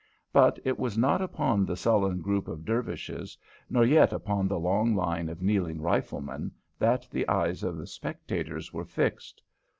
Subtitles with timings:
[0.33, 3.37] But it was not upon the sullen group of Dervishes,
[3.69, 8.73] nor yet upon the long line of kneeling riflemen, that the eyes of the spectators
[8.73, 9.43] were fixed.